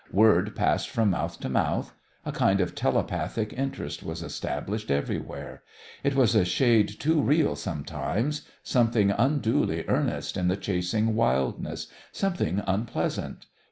Word 0.11 0.55
passed 0.55 0.89
from 0.89 1.11
mouth 1.11 1.39
to 1.41 1.47
mouth. 1.47 1.93
A 2.25 2.31
kind 2.31 2.59
of 2.59 2.73
telepathic 2.73 3.53
interest 3.53 4.01
was 4.01 4.23
established 4.23 4.89
everywhere. 4.89 5.61
It 6.03 6.15
was 6.15 6.33
a 6.33 6.43
shade 6.43 6.89
too 6.99 7.21
real 7.21 7.55
sometimes, 7.55 8.41
something 8.63 9.11
unduly 9.11 9.85
earnest 9.87 10.37
in 10.37 10.47
the 10.47 10.57
chasing 10.57 11.13
wildness, 11.13 11.85
something 12.11 12.63
unpleasant. 12.65 13.45